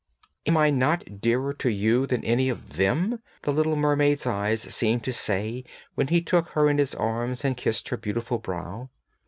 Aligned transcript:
'Am 0.47 0.57
I 0.57 0.71
not 0.71 1.21
dearer 1.21 1.53
to 1.53 1.69
you 1.69 2.07
than 2.07 2.25
any 2.25 2.49
of 2.49 2.75
them?' 2.77 3.19
the 3.43 3.53
little 3.53 3.75
mermaid's 3.75 4.25
eyes 4.25 4.61
seemed 4.63 5.03
to 5.03 5.13
say 5.13 5.63
when 5.93 6.07
he 6.07 6.23
took 6.23 6.47
her 6.57 6.67
in 6.67 6.79
his 6.79 6.95
arms 6.95 7.45
and 7.45 7.55
kissed 7.55 7.89
her 7.89 7.97
beautiful 7.97 8.39
brow. 8.39 8.89